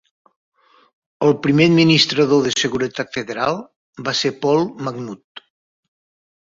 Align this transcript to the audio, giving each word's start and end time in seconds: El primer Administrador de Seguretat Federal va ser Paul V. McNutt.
El 1.27 1.35
primer 1.43 1.67
Administrador 1.73 2.41
de 2.49 2.55
Seguretat 2.63 3.13
Federal 3.19 3.63
va 4.11 4.17
ser 4.25 4.35
Paul 4.43 4.67
V. 4.73 4.85
McNutt. 4.91 5.49